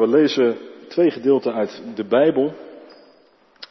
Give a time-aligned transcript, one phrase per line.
[0.00, 0.56] We lezen
[0.88, 2.54] twee gedeelten uit de Bijbel.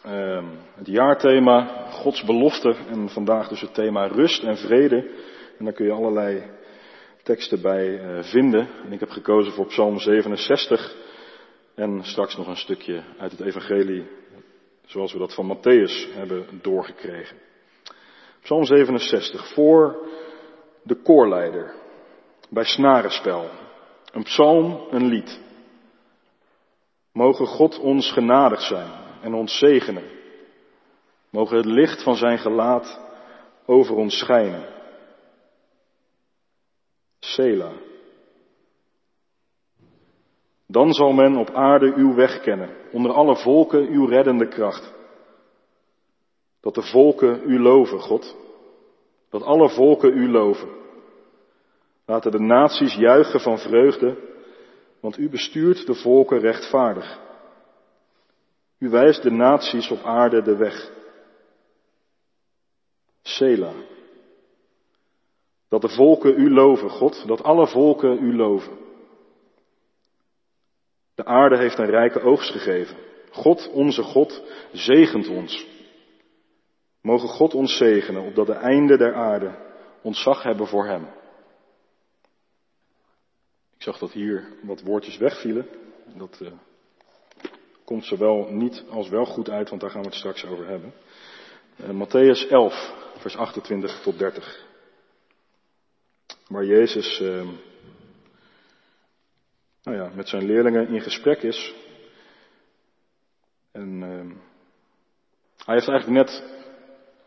[0.04, 0.46] Ehm,
[0.76, 5.10] het jaarthema Gods belofte en vandaag dus het thema rust en vrede.
[5.60, 6.44] En daar kun je allerlei
[7.24, 8.68] teksten bij eh, vinden.
[8.86, 10.96] En ik heb gekozen voor Psalm 67
[11.76, 14.06] en straks nog een stukje uit het Evangelie
[14.86, 17.38] zoals we dat van Matthäus hebben doorgekregen.
[18.42, 20.08] Psalm 67 voor
[20.84, 21.74] de koorleider
[22.50, 23.50] bij snarenspel.
[24.12, 25.43] Een psalm, een lied.
[27.14, 28.92] Mogen God ons genadig zijn
[29.22, 30.04] en ons zegenen.
[31.30, 33.00] Mogen het licht van zijn gelaat
[33.66, 34.66] over ons schijnen.
[37.20, 37.72] Sela.
[40.68, 44.94] Dan zal men op aarde uw weg kennen, onder alle volken uw reddende kracht.
[46.62, 48.36] Dat de volken u loven, God.
[49.30, 50.70] Dat alle volken u loven.
[52.06, 54.33] Laten de naties juichen van vreugde,
[55.04, 57.20] want u bestuurt de volken rechtvaardig.
[58.80, 60.92] U wijst de naties op aarde de weg.
[63.22, 63.74] Sela.
[65.70, 68.78] Dat de volken u loven, God, dat alle volken u loven.
[71.16, 72.98] De aarde heeft een rijke oogst gegeven.
[73.32, 75.68] God, onze God, zegent ons.
[77.02, 79.56] Mogen God ons zegenen, opdat de einde der aarde
[80.02, 81.08] ontzag hebben voor Hem.
[83.84, 85.68] Ik zag dat hier wat woordjes wegvielen.
[86.18, 86.52] Dat uh,
[87.86, 90.94] komt zowel niet als wel goed uit, want daar gaan we het straks over hebben.
[91.78, 94.66] Uh, Matthäus 11, vers 28 tot 30.
[96.48, 97.48] Waar Jezus uh,
[99.84, 101.74] nou ja, met zijn leerlingen in gesprek is.
[103.72, 104.02] En
[105.66, 106.44] hij heeft eigenlijk net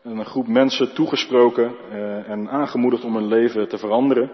[0.01, 1.75] een groep mensen toegesproken
[2.25, 4.31] en aangemoedigd om hun leven te veranderen.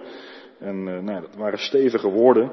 [0.64, 2.52] En uh, nou, dat waren stevige woorden.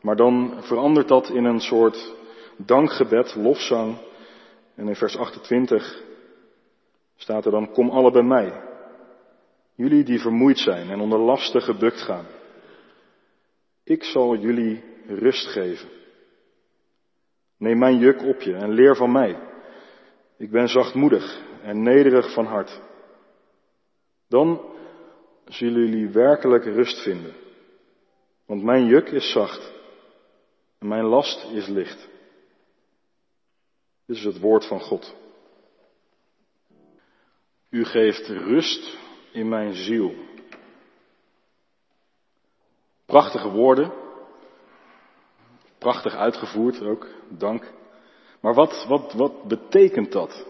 [0.00, 2.14] Maar dan verandert dat in een soort
[2.56, 3.96] dankgebed, lofzang.
[4.74, 6.02] En in vers 28
[7.16, 8.62] staat er dan, kom alle bij mij.
[9.74, 12.26] Jullie die vermoeid zijn en onder lasten gebukt gaan.
[13.84, 15.88] Ik zal jullie rust geven.
[17.56, 19.36] Neem mijn juk op je en leer van mij.
[20.36, 22.80] Ik ben zachtmoedig en nederig van hart.
[24.28, 24.60] Dan
[25.52, 27.34] zullen jullie werkelijk rust vinden.
[28.46, 29.72] Want mijn juk is zacht
[30.78, 32.08] en mijn last is licht.
[34.06, 35.14] Dit is het woord van God.
[37.70, 38.98] U geeft rust
[39.32, 40.14] in mijn ziel.
[43.06, 43.92] Prachtige woorden.
[45.78, 47.72] Prachtig uitgevoerd ook, dank.
[48.40, 50.46] Maar wat, wat, wat betekent dat?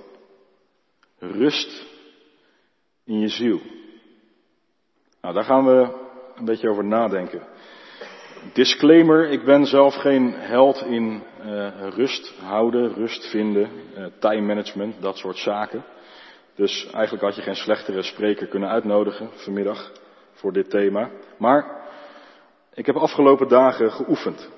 [1.18, 1.86] Rust
[3.04, 3.60] in je ziel.
[5.20, 5.88] Nou, daar gaan we
[6.36, 7.42] een beetje over nadenken.
[8.52, 15.02] Disclaimer, ik ben zelf geen held in uh, rust houden, rust vinden, uh, time management,
[15.02, 15.84] dat soort zaken.
[16.54, 19.92] Dus eigenlijk had je geen slechtere spreker kunnen uitnodigen vanmiddag
[20.32, 21.10] voor dit thema.
[21.38, 21.80] Maar
[22.74, 24.50] ik heb afgelopen dagen geoefend.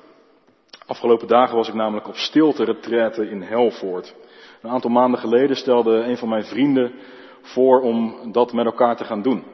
[0.87, 4.15] Afgelopen dagen was ik namelijk op stilte retraite in Helvoort.
[4.63, 6.93] Een aantal maanden geleden stelde een van mijn vrienden
[7.41, 9.45] voor om dat met elkaar te gaan doen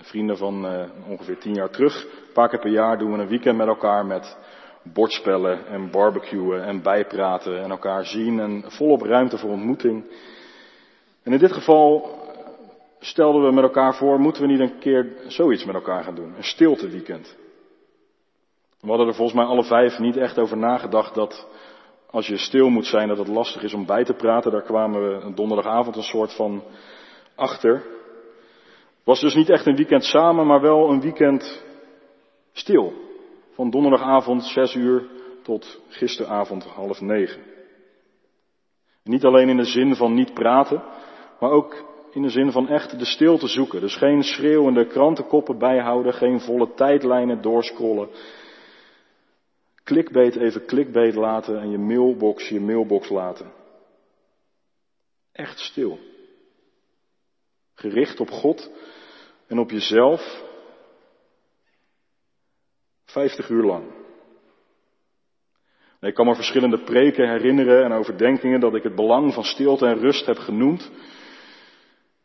[0.00, 2.04] vrienden van uh, ongeveer tien jaar terug.
[2.04, 4.36] Een paar keer per jaar doen we een weekend met elkaar met
[4.82, 10.04] bordspellen en barbecuen en bijpraten en elkaar zien en volop ruimte voor ontmoeting.
[11.22, 12.18] En in dit geval
[13.00, 16.34] stelden we met elkaar voor, moeten we niet een keer zoiets met elkaar gaan doen?
[16.36, 17.36] Een stilte weekend.
[18.80, 21.48] We hadden er volgens mij alle vijf niet echt over nagedacht dat
[22.10, 24.50] als je stil moet zijn dat het lastig is om bij te praten.
[24.50, 26.62] Daar kwamen we een donderdagavond een soort van
[27.34, 27.82] achter
[29.04, 31.64] was dus niet echt een weekend samen, maar wel een weekend
[32.52, 32.92] stil.
[33.54, 35.08] Van donderdagavond zes uur
[35.42, 37.42] tot gisteravond half negen.
[39.02, 40.82] Niet alleen in de zin van niet praten,
[41.40, 43.80] maar ook in de zin van echt de stilte zoeken.
[43.80, 48.08] Dus geen schreeuwende krantenkoppen bijhouden, geen volle tijdlijnen doorscrollen.
[49.84, 53.52] Clickbait even clickbait laten en je mailbox je mailbox laten.
[55.32, 55.98] Echt stil.
[57.90, 58.70] Gericht op God
[59.46, 60.42] en op jezelf
[63.04, 63.84] 50 uur lang.
[66.00, 69.98] Ik kan me verschillende preken herinneren en overdenkingen dat ik het belang van stilte en
[69.98, 70.90] rust heb genoemd.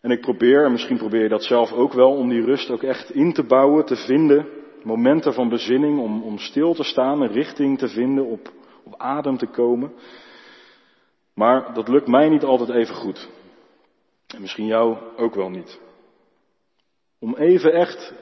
[0.02, 2.84] En ik probeer, en misschien probeer je dat zelf ook wel, om die rust ook
[2.84, 4.48] echt in te bouwen, te vinden.
[4.84, 8.52] Momenten van bezinning, om, om stil te staan, een richting te vinden, op,
[8.84, 9.94] op adem te komen.
[11.34, 13.30] Maar dat lukt mij niet altijd even goed.
[14.36, 15.80] En misschien jou ook wel niet.
[17.20, 18.14] Om even echt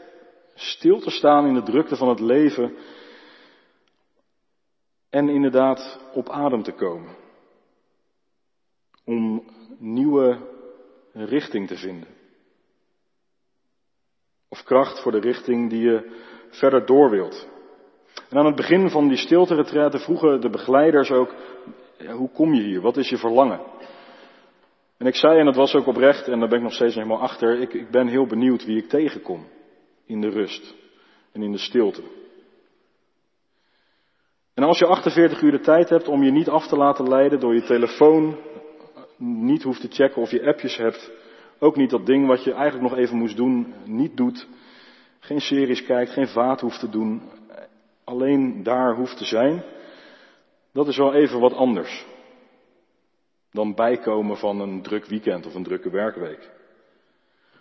[0.56, 2.78] stil te staan in de drukte van het leven
[5.10, 7.16] En inderdaad op adem te komen.
[9.06, 9.44] Om
[9.78, 10.38] nieuwe
[11.14, 12.10] richting te vinden.
[14.50, 17.48] Of kracht voor de richting die je verder door wilt.
[18.30, 21.34] En aan het begin van die stilte vroegen de begeleiders ook,
[22.12, 22.82] hoe kom je hier?
[22.82, 23.60] Wat is je verlangen?
[24.98, 27.22] En ik zei, en dat was ook oprecht, en daar ben ik nog steeds helemaal
[27.22, 29.48] achter, ik, ik ben heel benieuwd wie ik tegenkom
[30.06, 30.76] in de rust
[31.32, 32.02] en in de stilte.
[34.54, 37.40] En als je 48 uur de tijd hebt om je niet af te laten leiden
[37.40, 38.38] door je telefoon,
[39.18, 41.12] niet hoeft te checken of je appjes hebt,
[41.60, 44.48] ook niet dat ding wat je eigenlijk nog even moest doen, niet doet,
[45.20, 47.22] geen series kijkt, geen vaat hoeft te doen,
[48.04, 49.64] alleen daar hoeft te zijn,
[50.74, 52.06] dat is wel even wat anders
[53.58, 56.50] dan bijkomen van een druk weekend of een drukke werkweek.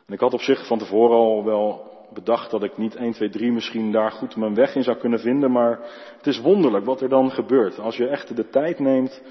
[0.06, 3.28] En ik had op zich van tevoren al wel bedacht dat ik niet 1, 2,
[3.28, 5.78] 3 misschien daar goed mijn weg in zou kunnen vinden, maar
[6.16, 9.22] het is wonderlijk wat er dan gebeurt als je echt de tijd neemt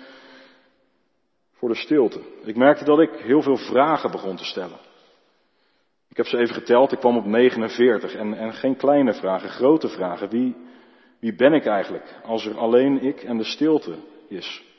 [1.53, 2.19] voor de stilte.
[2.43, 4.79] Ik merkte dat ik heel veel vragen begon te stellen.
[6.09, 9.87] Ik heb ze even geteld, ik kwam op 49 en, en geen kleine vragen, grote
[9.87, 10.29] vragen.
[10.29, 10.55] Wie,
[11.19, 13.95] wie ben ik eigenlijk als er alleen ik en de stilte
[14.27, 14.74] is?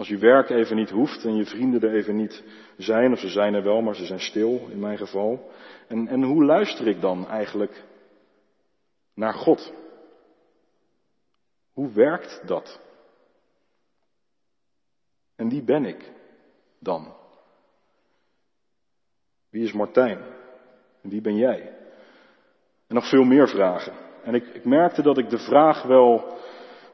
[0.00, 2.44] Als je werk even niet hoeft en je vrienden er even niet
[2.76, 5.50] zijn, of ze zijn er wel, maar ze zijn stil in mijn geval.
[5.88, 7.84] En, en hoe luister ik dan eigenlijk
[9.14, 9.72] naar God?
[11.72, 12.80] Hoe werkt dat?
[15.36, 16.12] En wie ben ik
[16.78, 17.14] dan?
[19.50, 20.18] Wie is Martijn?
[21.02, 21.76] En wie ben jij?
[22.86, 23.92] En nog veel meer vragen.
[24.22, 26.38] En ik, ik merkte dat ik de vraag wel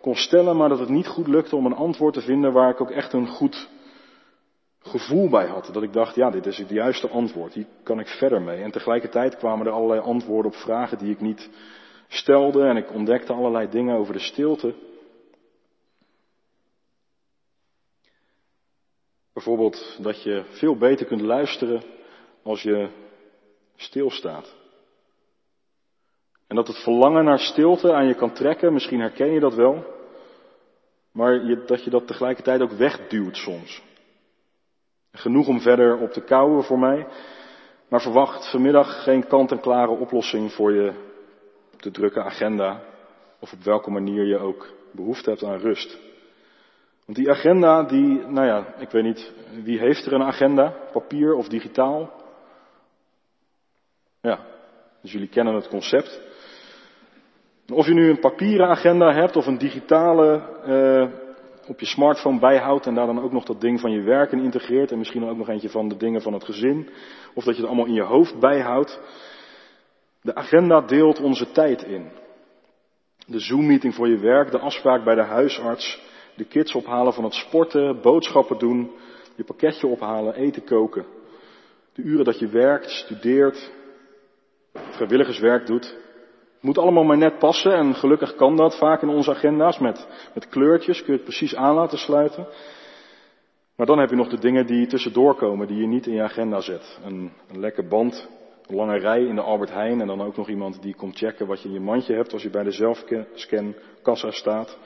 [0.06, 2.80] kon stellen, maar dat het niet goed lukte om een antwoord te vinden waar ik
[2.80, 3.68] ook echt een goed
[4.78, 5.70] gevoel bij had.
[5.72, 8.62] Dat ik dacht, ja, dit is het juiste antwoord, hier kan ik verder mee.
[8.62, 11.50] En tegelijkertijd kwamen er allerlei antwoorden op vragen die ik niet
[12.08, 14.74] stelde en ik ontdekte allerlei dingen over de stilte.
[19.32, 21.82] Bijvoorbeeld dat je veel beter kunt luisteren
[22.42, 22.88] als je
[23.76, 24.54] stilstaat.
[26.46, 29.94] En dat het verlangen naar stilte aan je kan trekken, misschien herken je dat wel,
[31.16, 33.82] maar je, dat je dat tegelijkertijd ook wegduwt soms.
[35.12, 37.06] Genoeg om verder op te kouwen voor mij,
[37.88, 40.92] maar verwacht vanmiddag geen kant-en-klare oplossing voor je
[41.76, 42.82] te drukke agenda
[43.40, 45.98] of op welke manier je ook behoefte hebt aan rust.
[47.04, 49.32] Want die agenda, die, nou ja, ik weet niet,
[49.62, 50.74] wie heeft er een agenda?
[50.92, 52.12] Papier of digitaal?
[54.20, 54.46] Ja,
[55.02, 56.20] dus jullie kennen het concept.
[57.72, 61.08] Of je nu een papieren agenda hebt of een digitale uh,
[61.68, 64.42] op je smartphone bijhoudt en daar dan ook nog dat ding van je werk in
[64.42, 66.88] integreert en misschien ook nog eentje van de dingen van het gezin.
[67.34, 69.00] Of dat je het allemaal in je hoofd bijhoudt.
[70.22, 72.10] De agenda deelt onze tijd in.
[73.26, 76.02] De Zoom-meeting voor je werk, de afspraak bij de huisarts,
[76.36, 78.90] de kids ophalen van het sporten, boodschappen doen,
[79.36, 81.06] je pakketje ophalen, eten koken.
[81.94, 83.72] De uren dat je werkt, studeert,
[84.72, 86.05] vrijwilligerswerk doet.
[86.66, 90.48] Moet allemaal maar net passen en gelukkig kan dat vaak in onze agenda's met, met
[90.48, 92.46] kleurtjes, kun je het precies aan laten sluiten.
[93.76, 96.22] Maar dan heb je nog de dingen die tussendoor komen, die je niet in je
[96.22, 96.98] agenda zet.
[97.04, 98.28] Een, een lekker band,
[98.66, 101.46] een lange rij in de Albert Heijn en dan ook nog iemand die komt checken
[101.46, 104.78] wat je in je mandje hebt als je bij de zelfscan kassa staat.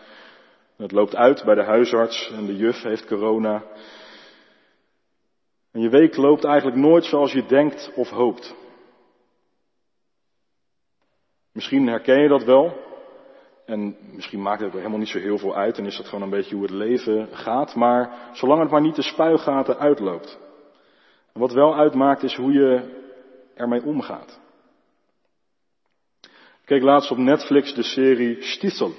[0.77, 3.63] Het loopt uit bij de huisarts en de juf heeft corona.
[5.73, 8.55] En je week loopt eigenlijk nooit zoals je denkt of hoopt.
[11.61, 12.77] Misschien herken je dat wel.
[13.67, 16.23] En misschien maakt het er helemaal niet zo heel veel uit en is dat gewoon
[16.23, 17.75] een beetje hoe het leven gaat.
[17.75, 20.39] Maar zolang het maar niet de spuigaten uitloopt.
[21.33, 22.83] En wat wel uitmaakt is hoe je
[23.55, 24.41] ermee omgaat.
[26.21, 28.93] Ik keek laatst op Netflix de serie Stissel.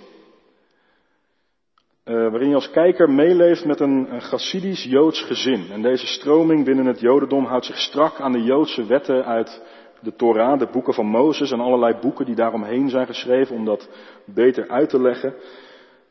[2.06, 5.72] Uh, waarin je als kijker meeleeft met een, een Chassidisch-Joods gezin.
[5.72, 9.62] En deze stroming binnen het Jodendom houdt zich strak aan de Joodse wetten uit
[10.01, 13.89] de Torah, de boeken van Mozes en allerlei boeken die daaromheen zijn geschreven om dat
[14.25, 15.36] beter uit te leggen.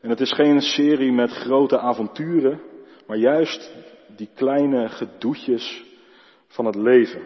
[0.01, 2.61] En het is geen serie met grote avonturen,
[3.07, 3.73] maar juist
[4.15, 5.83] die kleine gedoetjes
[6.47, 7.21] van het leven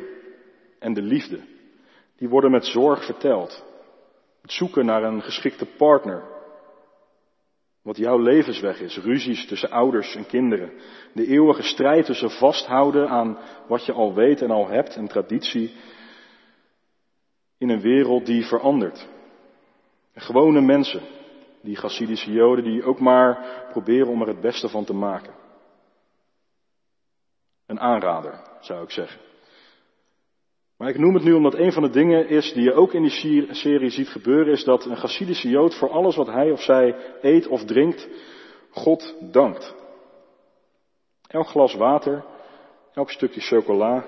[0.79, 1.39] en de liefde.
[2.17, 3.63] Die worden met zorg verteld.
[4.41, 6.23] Het zoeken naar een geschikte partner.
[7.81, 8.97] Wat jouw levensweg is.
[8.97, 10.71] Ruzies tussen ouders en kinderen.
[11.13, 15.73] De eeuwige strijd tussen vasthouden aan wat je al weet en al hebt en traditie
[17.57, 19.07] in een wereld die verandert.
[20.13, 21.01] gewone mensen,
[21.61, 25.33] die Gassidische Joden, die ook maar proberen om er het beste van te maken.
[27.65, 29.21] Een aanrader, zou ik zeggen.
[30.77, 33.01] Maar ik noem het nu omdat een van de dingen is die je ook in
[33.01, 36.95] die serie ziet gebeuren, is dat een Chassidische Jood voor alles wat hij of zij
[37.21, 38.07] eet of drinkt,
[38.69, 39.75] God dankt.
[41.27, 42.25] Elk glas water,
[42.93, 44.05] elk stukje chocola,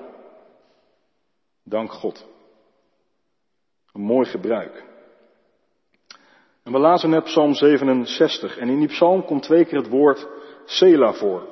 [1.63, 2.36] dank God.
[3.97, 4.83] Mooi gebruik.
[6.63, 10.27] En we lazen net Psalm 67 en in die psalm komt twee keer het woord
[10.65, 11.47] Sela voor.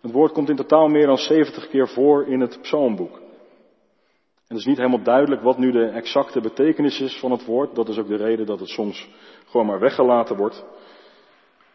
[0.00, 3.14] Het woord komt in totaal meer dan 70 keer voor in het psalmboek.
[3.14, 7.74] En het is niet helemaal duidelijk wat nu de exacte betekenis is van het woord.
[7.74, 9.08] Dat is ook de reden dat het soms
[9.46, 10.64] gewoon maar weggelaten wordt.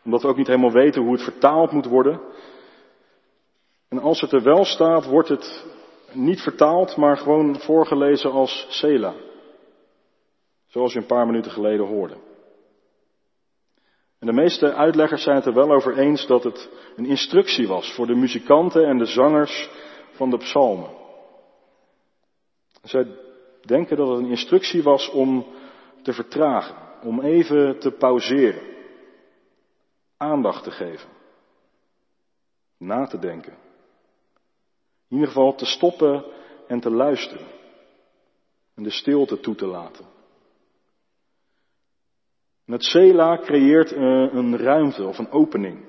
[0.04, 2.22] Omdat we ook niet helemaal weten hoe het vertaald moet worden.
[3.90, 5.66] En als het er wel staat, wordt het
[6.12, 9.14] niet vertaald, maar gewoon voorgelezen als Sela.
[10.78, 12.18] Zoals je een paar minuten geleden hoorde.
[14.20, 17.94] En de meeste uitleggers zijn het er wel over eens dat het een instructie was
[17.94, 19.70] voor de muzikanten en de zangers
[20.12, 20.90] van de psalmen.
[22.84, 23.08] Zij
[23.62, 25.46] denken dat het een instructie was om
[26.02, 28.62] te vertragen, om even te pauzeren,
[30.18, 31.10] aandacht te geven,
[32.78, 33.54] na te denken.
[35.10, 36.26] In ieder geval te stoppen
[36.68, 37.48] en te luisteren
[38.76, 40.17] en de stilte toe te laten.
[42.74, 45.86] Het Sela creëert een ruimte of een opening.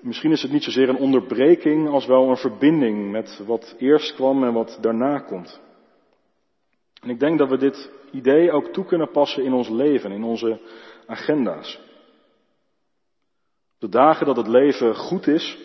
[0.00, 4.44] Misschien is het niet zozeer een onderbreking als wel een verbinding met wat eerst kwam
[4.44, 5.60] en wat daarna komt.
[7.02, 10.24] En ik denk dat we dit idee ook toe kunnen passen in ons leven, in
[10.24, 10.60] onze
[11.06, 11.80] agenda's.
[13.78, 15.58] De dagen dat het leven goed is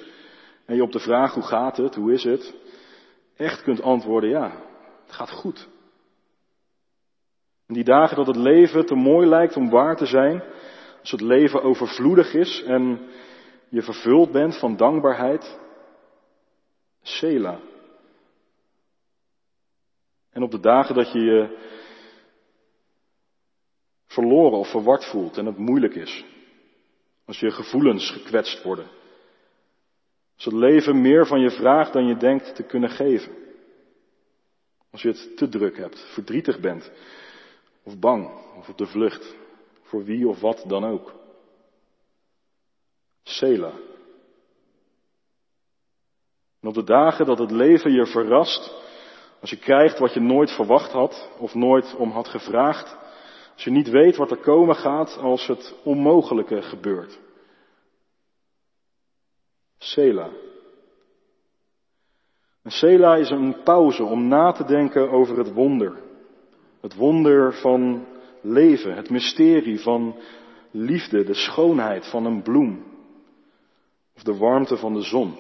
[0.65, 2.53] en je op de vraag hoe gaat het, hoe is het,
[3.35, 4.51] echt kunt antwoorden ja,
[5.05, 5.67] het gaat goed.
[7.67, 10.43] En die dagen dat het leven te mooi lijkt om waar te zijn,
[11.01, 13.09] als het leven overvloedig is en
[13.69, 15.59] je vervuld bent van dankbaarheid,
[17.01, 17.59] Sela.
[20.31, 21.57] En op de dagen dat je je
[24.07, 26.25] verloren of verward voelt en het moeilijk is.
[27.25, 28.87] Als je gevoelens gekwetst worden.
[30.35, 33.31] Als het leven meer van je vraagt dan je denkt te kunnen geven.
[34.91, 36.91] Als je het te druk hebt, verdrietig bent,
[37.85, 39.35] of bang, of op de vlucht,
[39.81, 41.13] voor wie of wat dan ook.
[43.23, 43.71] Sela.
[46.61, 48.73] En op de dagen dat het leven je verrast,
[49.41, 52.97] als je krijgt wat je nooit verwacht had of nooit om had gevraagd,
[53.53, 57.19] als je niet weet wat er komen gaat als het onmogelijke gebeurt.
[59.77, 60.29] Sela.
[62.63, 66.04] En Sela is een pauze om na te denken over het wonder.
[66.85, 68.05] Het wonder van
[68.41, 70.15] leven, het mysterie van
[70.71, 72.83] liefde, de schoonheid van een bloem
[74.15, 75.35] of de warmte van de zon.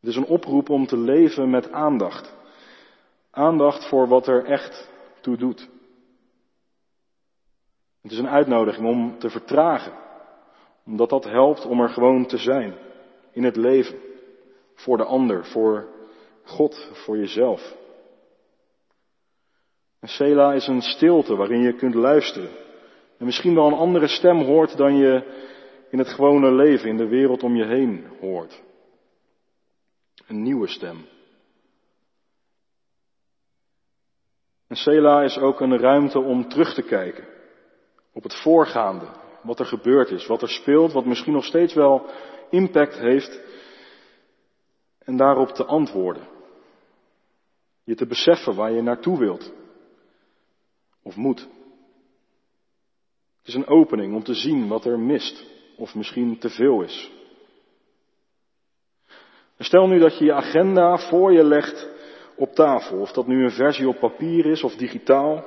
[0.00, 2.34] Het is een oproep om te leven met aandacht.
[3.30, 5.68] Aandacht voor wat er echt toe doet.
[8.02, 9.92] Het is een uitnodiging om te vertragen.
[10.86, 12.74] Omdat dat helpt om er gewoon te zijn.
[13.30, 13.98] In het leven.
[14.74, 15.88] Voor de ander, voor
[16.44, 17.80] God, voor jezelf.
[20.02, 22.50] En Sela is een stilte waarin je kunt luisteren.
[23.18, 25.40] En misschien wel een andere stem hoort dan je
[25.90, 28.62] in het gewone leven, in de wereld om je heen hoort.
[30.26, 31.06] Een nieuwe stem.
[34.66, 37.24] En Sela is ook een ruimte om terug te kijken
[38.12, 39.06] op het voorgaande,
[39.42, 42.06] wat er gebeurd is, wat er speelt, wat misschien nog steeds wel
[42.50, 43.40] impact heeft
[44.98, 46.28] en daarop te antwoorden.
[47.84, 49.60] Je te beseffen waar je naartoe wilt
[51.02, 51.40] of moet.
[53.38, 55.44] Het is een opening om te zien wat er mist
[55.76, 57.10] of misschien te veel is.
[59.58, 61.88] Stel nu dat je je agenda voor je legt
[62.36, 65.44] op tafel, of dat nu een versie op papier is of digitaal,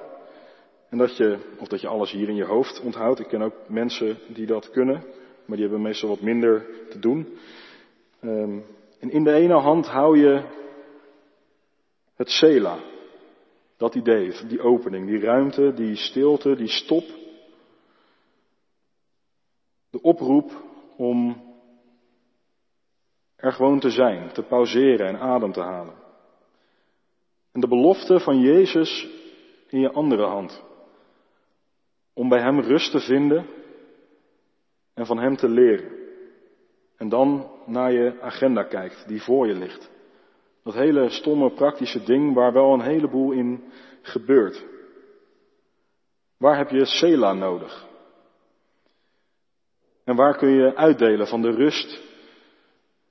[0.89, 3.19] en dat je, of dat je alles hier in je hoofd onthoudt.
[3.19, 5.03] Ik ken ook mensen die dat kunnen,
[5.45, 7.37] maar die hebben meestal wat minder te doen.
[8.19, 8.59] Ehm,
[8.99, 10.43] en in de ene hand hou je
[12.15, 12.77] het Sela.
[13.77, 17.03] Dat idee, die opening, die ruimte, die stilte, die stop.
[19.89, 20.51] De oproep
[20.97, 21.43] om
[23.35, 25.95] er gewoon te zijn, te pauzeren en adem te halen.
[27.51, 29.07] En de belofte van Jezus
[29.69, 30.63] in je andere hand.
[32.13, 33.45] Om bij Hem rust te vinden
[34.93, 35.91] en van Hem te leren.
[36.97, 39.93] En dan naar je agenda kijkt die voor je ligt.
[40.65, 43.63] Dat hele stomme praktische ding waar wel een heleboel in
[44.01, 44.65] gebeurt.
[46.37, 47.87] Waar heb je Sela nodig?
[50.03, 52.01] En waar kun je uitdelen van de rust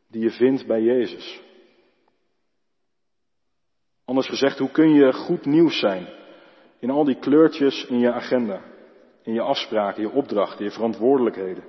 [0.08, 1.40] die je vindt bij Jezus.
[4.04, 6.06] Anders gezegd, hoe kun je goed nieuws zijn
[6.78, 8.62] in al die kleurtjes in je agenda,
[9.22, 11.64] in je afspraken, je opdrachten, je verantwoordelijkheden,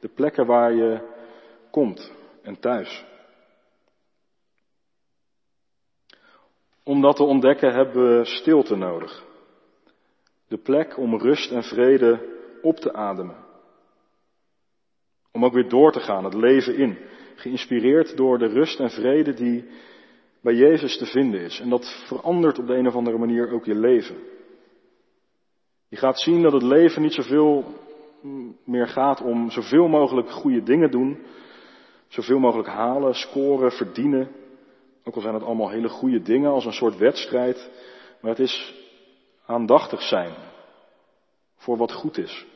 [0.00, 1.00] de plekken waar je
[1.70, 3.04] komt en thuis?
[6.84, 9.24] Om dat te ontdekken hebben we stilte nodig.
[10.48, 13.36] De plek om rust en vrede op te ademen.
[15.32, 16.98] Om ook weer door te gaan, het leven in.
[17.34, 19.64] Geïnspireerd door de rust en vrede die
[20.42, 21.60] bij Jezus te vinden is.
[21.60, 24.16] En dat verandert op de een of andere manier ook je leven.
[25.88, 27.64] Je gaat zien dat het leven niet zoveel
[28.64, 31.18] meer gaat om zoveel mogelijk goede dingen doen.
[32.08, 34.28] Zoveel mogelijk halen, scoren, verdienen.
[35.10, 37.70] Ook al zijn het allemaal hele goede dingen als een soort wedstrijd.
[38.20, 38.74] Maar het is
[39.46, 40.34] aandachtig zijn
[41.56, 42.46] voor wat goed is.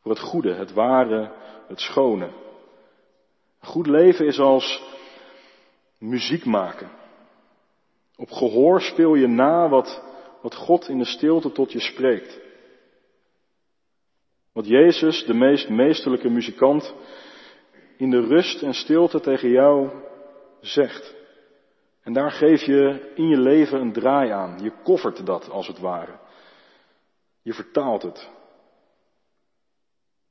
[0.00, 1.32] Voor het goede, het ware,
[1.68, 2.30] het schone.
[3.60, 4.82] Goed leven is als
[5.98, 6.90] muziek maken.
[8.16, 10.02] Op gehoor speel je na wat,
[10.42, 12.40] wat God in de stilte tot je spreekt.
[14.52, 16.94] Wat Jezus, de meest meesterlijke muzikant,
[17.96, 20.06] in de rust en stilte tegen jou
[20.60, 21.16] zegt.
[22.02, 24.58] En daar geef je in je leven een draai aan.
[24.62, 26.18] Je koffert dat als het ware.
[27.42, 28.30] Je vertaalt het.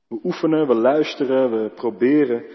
[0.07, 2.46] We oefenen, we luisteren, we proberen.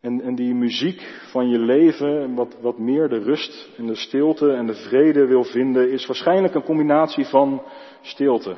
[0.00, 1.00] En, en die muziek
[1.30, 5.44] van je leven, wat, wat meer de rust en de stilte en de vrede wil
[5.44, 7.62] vinden, is waarschijnlijk een combinatie van
[8.00, 8.56] stilte.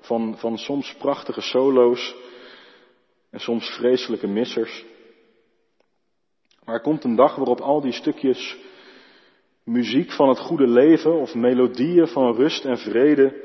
[0.00, 2.16] Van, van soms prachtige solo's
[3.30, 4.84] en soms vreselijke missers.
[6.68, 8.56] Maar er komt een dag waarop al die stukjes
[9.64, 13.44] muziek van het goede leven of melodieën van rust en vrede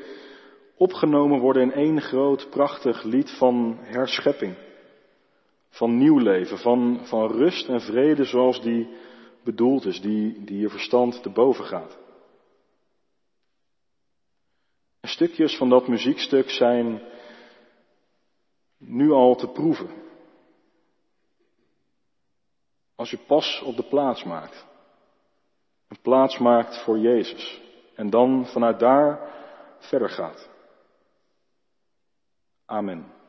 [0.77, 4.55] opgenomen worden in één groot prachtig lied van herschepping.
[5.69, 8.89] Van nieuw leven, van, van rust en vrede zoals die
[9.43, 11.97] bedoeld is, die, die je verstand te boven gaat.
[15.01, 17.01] Stukjes van dat muziekstuk zijn
[18.77, 20.02] nu al te proeven.
[22.95, 24.65] Als je pas op de plaats maakt.
[25.87, 27.61] Een plaats maakt voor Jezus.
[27.95, 29.31] En dan vanuit daar
[29.79, 30.49] verder gaat.
[32.65, 33.22] Amen.